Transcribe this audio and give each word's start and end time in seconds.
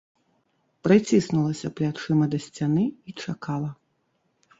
Прыціснулася 0.85 1.69
плячыма 1.79 2.25
да 2.31 2.39
сцяны 2.45 2.85
і 3.13 3.15
чакала. 3.27 3.69